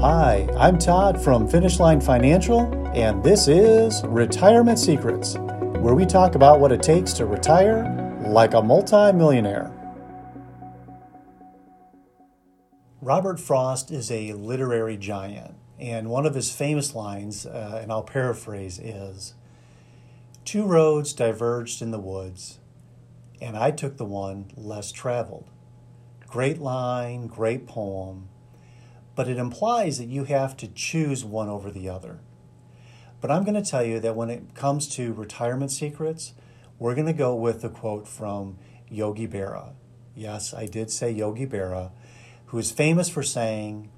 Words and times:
Hi, 0.00 0.46
I'm 0.56 0.78
Todd 0.78 1.20
from 1.20 1.48
Finish 1.48 1.80
Line 1.80 2.00
Financial, 2.00 2.72
and 2.94 3.20
this 3.20 3.48
is 3.48 4.04
Retirement 4.04 4.78
Secrets, 4.78 5.34
where 5.80 5.96
we 5.96 6.06
talk 6.06 6.36
about 6.36 6.60
what 6.60 6.70
it 6.70 6.84
takes 6.84 7.12
to 7.14 7.26
retire 7.26 8.22
like 8.24 8.54
a 8.54 8.62
multimillionaire. 8.62 9.72
Robert 13.02 13.40
Frost 13.40 13.90
is 13.90 14.08
a 14.12 14.34
literary 14.34 14.96
giant, 14.96 15.56
and 15.80 16.08
one 16.10 16.26
of 16.26 16.36
his 16.36 16.52
famous 16.54 16.94
lines, 16.94 17.44
uh, 17.44 17.80
and 17.82 17.90
I'll 17.90 18.04
paraphrase, 18.04 18.78
is 18.78 19.34
Two 20.44 20.64
roads 20.64 21.12
diverged 21.12 21.82
in 21.82 21.90
the 21.90 21.98
woods, 21.98 22.60
and 23.40 23.56
I 23.56 23.72
took 23.72 23.96
the 23.96 24.04
one 24.04 24.52
less 24.54 24.92
traveled. 24.92 25.50
Great 26.28 26.60
line, 26.60 27.26
great 27.26 27.66
poem 27.66 28.28
but 29.18 29.26
it 29.26 29.36
implies 29.36 29.98
that 29.98 30.06
you 30.06 30.22
have 30.22 30.56
to 30.56 30.68
choose 30.68 31.24
one 31.24 31.48
over 31.48 31.72
the 31.72 31.88
other. 31.88 32.20
But 33.20 33.32
I'm 33.32 33.42
going 33.42 33.60
to 33.60 33.68
tell 33.68 33.82
you 33.82 33.98
that 33.98 34.14
when 34.14 34.30
it 34.30 34.54
comes 34.54 34.86
to 34.90 35.12
retirement 35.12 35.72
secrets, 35.72 36.34
we're 36.78 36.94
going 36.94 37.08
to 37.08 37.12
go 37.12 37.34
with 37.34 37.60
the 37.60 37.68
quote 37.68 38.06
from 38.06 38.58
Yogi 38.88 39.26
Berra. 39.26 39.72
Yes, 40.14 40.54
I 40.54 40.66
did 40.66 40.92
say 40.92 41.10
Yogi 41.10 41.48
Berra, 41.48 41.90
who 42.46 42.58
is 42.58 42.70
famous 42.70 43.08
for 43.08 43.24
saying, 43.24 43.90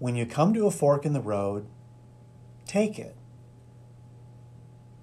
When 0.00 0.16
you 0.16 0.26
come 0.26 0.52
to 0.54 0.66
a 0.66 0.72
fork 0.72 1.06
in 1.06 1.12
the 1.12 1.20
road, 1.20 1.68
take 2.66 2.98
it. 2.98 3.14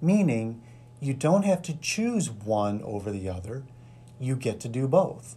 Meaning, 0.02 0.60
you 1.00 1.14
don't 1.14 1.46
have 1.46 1.62
to 1.62 1.78
choose 1.78 2.28
one 2.28 2.82
over 2.82 3.10
the 3.10 3.30
other, 3.30 3.62
you 4.18 4.36
get 4.36 4.60
to 4.60 4.68
do 4.68 4.86
both. 4.86 5.36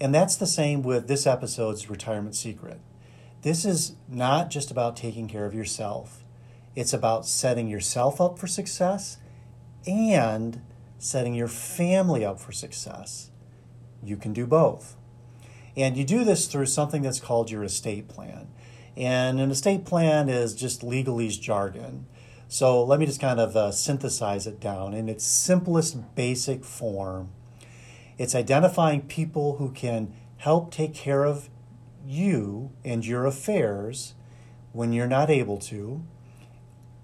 And 0.00 0.12
that's 0.12 0.34
the 0.34 0.44
same 0.44 0.82
with 0.82 1.06
this 1.06 1.24
episode's 1.24 1.88
retirement 1.88 2.34
secret. 2.34 2.80
This 3.46 3.64
is 3.64 3.94
not 4.08 4.50
just 4.50 4.72
about 4.72 4.96
taking 4.96 5.28
care 5.28 5.46
of 5.46 5.54
yourself, 5.54 6.24
it's 6.74 6.92
about 6.92 7.26
setting 7.26 7.68
yourself 7.68 8.20
up 8.20 8.40
for 8.40 8.48
success 8.48 9.18
and 9.86 10.60
setting 10.98 11.32
your 11.32 11.46
family 11.46 12.24
up 12.24 12.40
for 12.40 12.50
success. 12.50 13.30
You 14.02 14.16
can 14.16 14.32
do 14.32 14.48
both. 14.48 14.96
And 15.76 15.96
you 15.96 16.02
do 16.02 16.24
this 16.24 16.48
through 16.48 16.66
something 16.66 17.02
that's 17.02 17.20
called 17.20 17.48
your 17.48 17.62
estate 17.62 18.08
plan. 18.08 18.48
And 18.96 19.38
an 19.38 19.52
estate 19.52 19.84
plan 19.84 20.28
is 20.28 20.52
just 20.52 20.80
legalese 20.80 21.40
jargon. 21.40 22.06
So 22.48 22.82
let 22.82 22.98
me 22.98 23.06
just 23.06 23.20
kind 23.20 23.38
of 23.38 23.54
uh, 23.54 23.70
synthesize 23.70 24.48
it 24.48 24.58
down 24.58 24.92
in 24.92 25.08
its 25.08 25.24
simplest 25.24 26.16
basic 26.16 26.64
form. 26.64 27.28
It's 28.18 28.34
identifying 28.34 29.02
people 29.02 29.58
who 29.58 29.70
can 29.70 30.12
help 30.38 30.72
take 30.72 30.94
care 30.94 31.22
of 31.22 31.48
you 32.06 32.70
and 32.84 33.04
your 33.04 33.26
affairs 33.26 34.14
when 34.72 34.92
you're 34.92 35.06
not 35.06 35.30
able 35.30 35.58
to. 35.58 36.04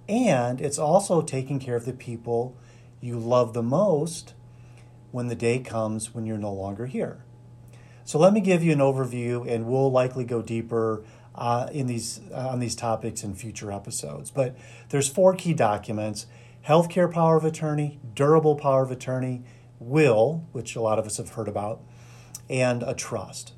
And 0.09 0.61
it's 0.61 0.79
also 0.79 1.23
taking 1.23 1.59
care 1.59 1.77
of 1.77 1.85
the 1.85 1.93
people 1.93 2.57
you 3.01 3.19
love 3.19 3.53
the 3.53 3.63
most 3.63 4.35
when 5.11 5.29
the 5.29 5.35
day 5.35 5.59
comes 5.59 6.15
when 6.15 6.27
you're 6.27 6.39
no 6.39 6.53
longer 6.53 6.87
here. 6.87 7.25
So 8.05 8.19
let 8.19 8.33
me 8.33 8.41
give 8.41 8.63
you 8.63 8.73
an 8.73 8.79
overview, 8.79 9.49
and 9.49 9.67
we'll 9.67 9.91
likely 9.91 10.25
go 10.25 10.43
deeper 10.43 11.05
uh, 11.35 11.69
in 11.73 11.87
these 11.87 12.21
uh, 12.33 12.49
on 12.49 12.61
these 12.61 12.75
topics 12.75 13.23
in 13.23 13.35
future 13.35 13.71
episodes. 13.71 14.31
But 14.31 14.57
there's 14.89 15.09
four 15.09 15.35
key 15.35 15.55
documents: 15.55 16.27
healthcare 16.67 17.11
power 17.11 17.37
of 17.37 17.45
attorney, 17.45 18.01
durable 18.15 18.57
power 18.57 18.83
of 18.83 18.91
attorney, 18.91 19.45
will, 19.79 20.47
which 20.53 20.75
a 20.75 20.81
lot 20.81 20.99
of 20.99 21.07
us 21.07 21.19
have 21.19 21.31
heard 21.31 21.49
about, 21.49 21.81
and 22.51 22.83
a 22.83 22.95
trust. 22.95 23.53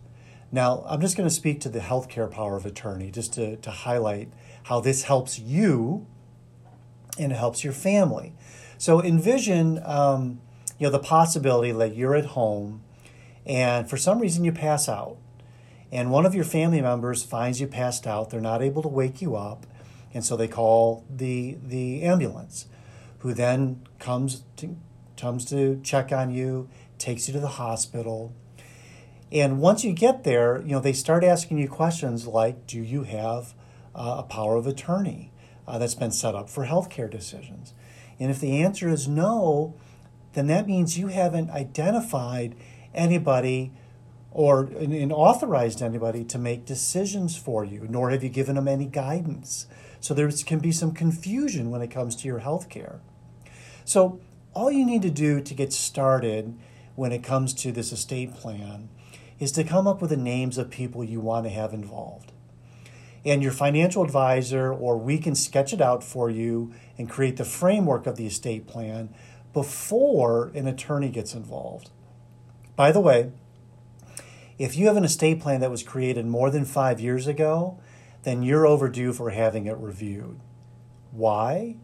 Now, 0.54 0.84
I'm 0.86 1.00
just 1.00 1.16
going 1.16 1.28
to 1.28 1.34
speak 1.34 1.60
to 1.62 1.68
the 1.68 1.80
healthcare 1.80 2.30
power 2.30 2.56
of 2.56 2.64
attorney 2.64 3.10
just 3.10 3.32
to, 3.32 3.56
to 3.56 3.70
highlight 3.72 4.28
how 4.62 4.78
this 4.78 5.02
helps 5.02 5.36
you 5.36 6.06
and 7.18 7.32
it 7.32 7.34
helps 7.34 7.64
your 7.64 7.72
family. 7.72 8.34
So 8.78 9.02
envision, 9.02 9.80
um, 9.84 10.40
you 10.78 10.86
know, 10.86 10.92
the 10.92 11.00
possibility 11.00 11.72
that 11.72 11.96
you're 11.96 12.14
at 12.14 12.26
home 12.26 12.84
and 13.44 13.90
for 13.90 13.96
some 13.96 14.20
reason 14.20 14.44
you 14.44 14.52
pass 14.52 14.88
out 14.88 15.16
and 15.90 16.12
one 16.12 16.24
of 16.24 16.36
your 16.36 16.44
family 16.44 16.80
members 16.80 17.24
finds 17.24 17.60
you 17.60 17.66
passed 17.66 18.06
out. 18.06 18.30
They're 18.30 18.40
not 18.40 18.62
able 18.62 18.82
to 18.82 18.88
wake 18.88 19.20
you 19.20 19.34
up, 19.34 19.66
and 20.12 20.24
so 20.24 20.36
they 20.36 20.48
call 20.48 21.04
the 21.10 21.56
the 21.62 22.02
ambulance, 22.02 22.66
who 23.18 23.34
then 23.34 23.82
comes 23.98 24.44
to 24.56 24.76
comes 25.16 25.44
to 25.46 25.80
check 25.82 26.10
on 26.10 26.32
you, 26.32 26.68
takes 26.98 27.28
you 27.28 27.34
to 27.34 27.40
the 27.40 27.48
hospital 27.48 28.32
and 29.34 29.58
once 29.58 29.82
you 29.82 29.92
get 29.92 30.22
there, 30.22 30.62
you 30.62 30.72
know, 30.72 30.80
they 30.80 30.92
start 30.92 31.24
asking 31.24 31.58
you 31.58 31.68
questions 31.68 32.24
like, 32.28 32.68
do 32.68 32.80
you 32.80 33.02
have 33.02 33.52
uh, 33.92 34.16
a 34.18 34.22
power 34.22 34.54
of 34.54 34.68
attorney 34.68 35.32
uh, 35.66 35.76
that's 35.76 35.96
been 35.96 36.12
set 36.12 36.36
up 36.36 36.48
for 36.48 36.66
healthcare 36.66 37.10
decisions? 37.10 37.74
And 38.20 38.30
if 38.30 38.38
the 38.38 38.62
answer 38.62 38.88
is 38.88 39.08
no, 39.08 39.74
then 40.34 40.46
that 40.46 40.68
means 40.68 40.96
you 40.96 41.08
haven't 41.08 41.50
identified 41.50 42.54
anybody 42.94 43.72
or 44.30 44.64
and 44.64 45.12
authorized 45.12 45.82
anybody 45.82 46.24
to 46.24 46.38
make 46.38 46.64
decisions 46.64 47.36
for 47.36 47.64
you, 47.64 47.86
nor 47.88 48.10
have 48.10 48.22
you 48.22 48.28
given 48.28 48.54
them 48.54 48.68
any 48.68 48.86
guidance. 48.86 49.66
So 49.98 50.14
there 50.14 50.30
can 50.30 50.60
be 50.60 50.70
some 50.70 50.92
confusion 50.92 51.70
when 51.70 51.82
it 51.82 51.90
comes 51.90 52.14
to 52.16 52.28
your 52.28 52.40
health 52.40 52.68
care. 52.68 53.00
So 53.84 54.20
all 54.54 54.70
you 54.70 54.86
need 54.86 55.02
to 55.02 55.10
do 55.10 55.40
to 55.40 55.54
get 55.54 55.72
started 55.72 56.56
when 56.94 57.10
it 57.10 57.24
comes 57.24 57.52
to 57.54 57.72
this 57.72 57.90
estate 57.90 58.32
plan 58.34 58.88
is 59.38 59.52
to 59.52 59.64
come 59.64 59.86
up 59.86 60.00
with 60.00 60.10
the 60.10 60.16
names 60.16 60.58
of 60.58 60.70
people 60.70 61.04
you 61.04 61.20
want 61.20 61.44
to 61.44 61.50
have 61.50 61.72
involved. 61.72 62.32
And 63.24 63.42
your 63.42 63.52
financial 63.52 64.02
advisor, 64.02 64.72
or 64.72 64.98
we 64.98 65.18
can 65.18 65.34
sketch 65.34 65.72
it 65.72 65.80
out 65.80 66.04
for 66.04 66.28
you 66.28 66.72
and 66.98 67.08
create 67.08 67.36
the 67.36 67.44
framework 67.44 68.06
of 68.06 68.16
the 68.16 68.26
estate 68.26 68.66
plan 68.66 69.14
before 69.52 70.48
an 70.54 70.66
attorney 70.66 71.08
gets 71.08 71.34
involved. 71.34 71.90
By 72.76 72.92
the 72.92 73.00
way, 73.00 73.32
if 74.58 74.76
you 74.76 74.86
have 74.86 74.96
an 74.96 75.04
estate 75.04 75.40
plan 75.40 75.60
that 75.60 75.70
was 75.70 75.82
created 75.82 76.26
more 76.26 76.50
than 76.50 76.64
five 76.64 77.00
years 77.00 77.26
ago, 77.26 77.80
then 78.24 78.42
you're 78.42 78.66
overdue 78.66 79.12
for 79.12 79.30
having 79.30 79.66
it 79.66 79.76
reviewed. 79.78 80.38
Why? 81.10 81.76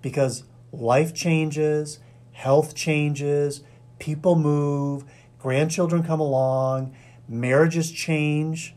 Because 0.00 0.44
life 0.72 1.14
changes, 1.14 1.98
health 2.32 2.74
changes, 2.74 3.62
people 3.98 4.36
move, 4.36 5.04
grandchildren 5.42 6.04
come 6.04 6.20
along, 6.20 6.94
marriages 7.28 7.90
change. 7.90 8.76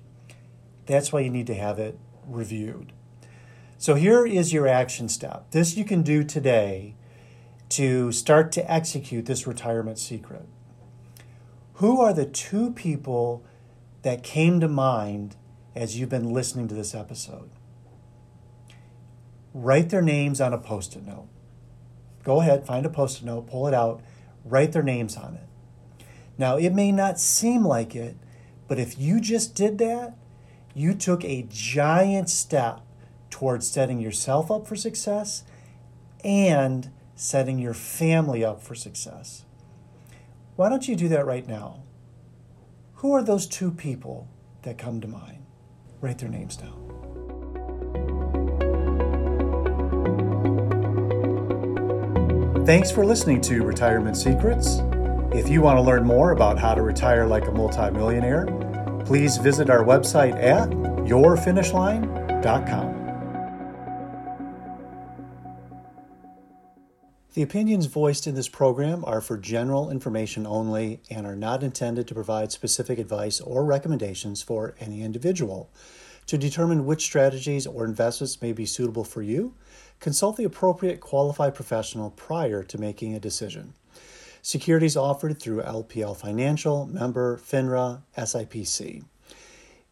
That's 0.88 1.14
why 1.14 1.20
you 1.20 1.30
need 1.30 1.46
to 1.46 1.53
have 1.53 1.78
it 1.78 2.00
reviewed. 2.28 2.92
So 3.78 3.94
here 3.94 4.26
is 4.26 4.52
your 4.52 4.68
action 4.68 5.08
step. 5.08 5.52
This 5.52 5.78
you 5.78 5.86
can 5.86 6.02
do 6.02 6.24
today 6.24 6.96
to 7.70 8.12
start 8.12 8.52
to 8.53 8.72
execute 8.72 9.28
this 9.28 9.46
retirement 9.46 10.00
secret. 10.00 10.48
Who 11.76 12.02
are 12.02 12.14
the 12.14 12.26
two 12.26 12.72
people 12.72 13.46
that 14.02 14.24
came 14.24 14.59
to 14.59 14.68
mind 14.68 15.36
as 15.76 16.00
you've 16.00 16.09
been 16.09 16.34
listening 16.34 16.68
to 16.70 16.74
this 16.74 16.96
episode? 16.96 17.52
Write 19.53 19.92
their 19.92 20.02
names 20.02 20.42
on 20.42 20.52
a 20.52 20.58
post 20.58 20.96
it 20.96 21.06
note. 21.06 21.28
Go 22.24 22.42
ahead, 22.42 22.66
find 22.66 22.88
a 22.88 22.90
post 22.90 23.22
it 23.22 23.26
note, 23.26 23.46
pull 23.46 23.68
it 23.68 23.76
out, 23.76 24.02
write 24.44 24.72
their 24.72 24.82
names 24.82 25.16
on 25.16 25.36
it. 25.36 25.47
Now, 26.38 26.57
it 26.57 26.73
may 26.73 26.91
not 26.91 27.19
seem 27.19 27.66
like 27.66 27.96
it, 27.96 28.18
but 28.68 28.79
if 28.79 29.00
you 29.00 29.19
just 29.22 29.56
did 29.56 29.78
that, 29.78 30.16
you 30.73 30.94
took 30.94 31.23
a 31.23 31.47
giant 31.50 32.29
step 32.29 32.81
towards 33.29 33.69
setting 33.69 34.00
yourself 34.00 34.51
up 34.51 34.68
for 34.68 34.75
success 34.75 35.44
and 36.23 36.91
setting 37.16 37.59
your 37.59 37.73
family 37.73 38.44
up 38.44 38.62
for 38.62 38.75
success. 38.75 39.46
Why 40.56 40.69
don't 40.69 40.88
you 40.88 40.96
do 40.96 41.07
that 41.09 41.25
right 41.25 41.47
now? 41.47 41.84
Who 42.96 43.13
are 43.13 43.23
those 43.23 43.46
two 43.46 43.72
people 43.72 44.28
that 44.63 44.78
come 44.78 45.00
to 45.02 45.07
mind? 45.07 45.46
Write 46.02 46.17
their 46.17 46.29
names 46.29 46.57
down. 46.57 46.81
Thanks 52.66 52.91
for 52.91 53.05
listening 53.05 53.41
to 53.41 53.64
Retirement 53.64 54.17
Secrets. 54.17 54.79
If 55.35 55.49
you 55.49 55.61
want 55.61 55.78
to 55.78 55.82
learn 55.82 56.05
more 56.05 56.32
about 56.32 56.58
how 56.58 56.73
to 56.73 56.82
retire 56.82 57.28
like 57.28 57.46
a 57.46 57.52
multimillionaire, 57.52 58.46
please 59.05 59.35
visit 59.35 59.70
our 59.70 59.84
website 59.84 60.41
at 60.41 60.70
yourfinishline.com. 60.70 63.02
The 67.34 67.41
opinions 67.41 67.87
voiced 67.87 68.28
in 68.28 68.35
this 68.35 68.47
program 68.47 69.03
are 69.03 69.20
for 69.20 69.37
general 69.37 69.91
information 69.91 70.47
only 70.47 71.02
and 71.11 71.28
are 71.28 71.35
not 71.35 71.64
intended 71.64 72.08
to 72.08 72.16
provide 72.16 72.53
specific 72.53 72.97
advice 72.97 73.41
or 73.41 73.66
recommendations 73.66 74.41
for 74.41 74.73
any 74.79 75.02
individual. 75.02 75.70
To 76.28 76.38
determine 76.38 76.85
which 76.85 77.03
strategies 77.03 77.67
or 77.67 77.84
investments 77.84 78.41
may 78.41 78.53
be 78.53 78.66
suitable 78.66 79.03
for 79.03 79.22
you, 79.22 79.53
consult 79.99 80.38
the 80.38 80.46
appropriate 80.46 81.02
qualified 81.02 81.55
professional 81.55 82.11
prior 82.11 82.64
to 82.64 82.78
making 82.78 83.14
a 83.14 83.20
decision. 83.20 83.73
Securities 84.46 84.96
offered 84.96 85.40
through 85.40 85.64
LPL 85.64 86.16
Financial, 86.16 86.86
member 86.86 87.36
FINRA, 87.40 88.03
SIPC. 88.16 89.03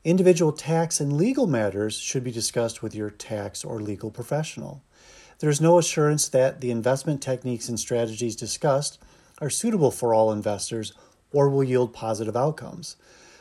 Individual 0.03 0.51
tax 0.51 0.99
and 0.99 1.17
legal 1.17 1.47
matters 1.47 1.97
should 1.97 2.23
be 2.23 2.31
discussed 2.31 2.83
with 2.83 2.93
your 2.93 3.09
tax 3.09 3.65
or 3.65 3.79
legal 3.79 4.11
professional. 4.11 4.83
There 5.39 5.49
is 5.49 5.59
no 5.59 5.79
assurance 5.79 6.29
that 6.29 6.61
the 6.61 6.69
investment 6.69 7.19
techniques 7.19 7.67
and 7.67 7.79
strategies 7.79 8.35
discussed 8.35 8.99
are 9.41 9.49
suitable 9.49 9.89
for 9.89 10.13
all 10.13 10.31
investors 10.31 10.93
or 11.31 11.49
will 11.49 11.63
yield 11.63 11.91
positive 11.91 12.37
outcomes. 12.37 12.95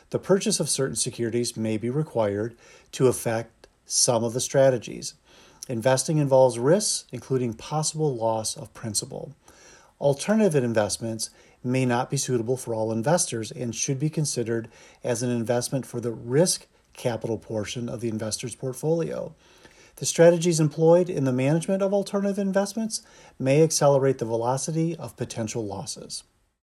The 0.09 0.17
purchase 0.17 0.59
of 0.59 0.67
certain 0.67 0.95
securities 0.95 1.55
may 1.55 1.77
be 1.77 1.91
required 1.91 2.55
to 2.93 3.05
affect 3.05 3.67
some 3.85 4.23
of 4.23 4.33
the 4.33 4.41
strategies. 4.41 5.13
Investing 5.69 6.17
involves 6.17 6.57
risks, 6.57 7.05
including 7.11 7.53
possible 7.53 8.15
loss 8.15 8.57
of 8.57 8.73
principal. 8.73 9.35
Alternative 10.03 10.61
investments 10.61 11.29
may 11.63 11.85
not 11.85 12.09
be 12.09 12.17
suitable 12.17 12.57
for 12.57 12.75
all 12.75 12.91
investors 12.91 13.51
and 13.51 13.73
should 13.73 13.99
be 13.99 14.09
considered 14.09 14.67
as 15.01 15.23
an 15.23 15.29
investment 15.29 15.85
for 15.85 16.01
the 16.01 16.11
risk 16.11 16.67
capital 16.91 17.37
portion 17.37 17.87
of 17.87 18.01
the 18.01 18.09
investor's 18.09 18.53
portfolio. 18.53 19.33
The 19.95 20.05
strategies 20.05 20.59
employed 20.59 21.09
in 21.09 21.23
the 21.23 21.31
management 21.31 21.81
of 21.81 21.93
alternative 21.93 22.37
investments 22.37 23.01
may 23.39 23.63
accelerate 23.63 24.17
the 24.17 24.25
velocity 24.25 24.93
of 24.97 25.15
potential 25.15 25.65
losses. 25.65 26.23